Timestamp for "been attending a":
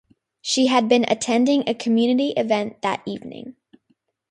0.89-1.75